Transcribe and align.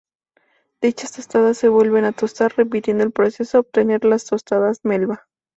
Dichas 0.81 1.11
tostadas 1.11 1.59
se 1.59 1.67
vuelven 1.69 2.05
a 2.05 2.11
tostar, 2.11 2.51
repitiendo 2.57 3.03
el 3.03 3.11
proceso 3.11 3.43
hasta 3.43 3.59
obtener 3.59 4.03
las 4.03 4.25
tostadas 4.25 4.79
Melba. 4.83 5.27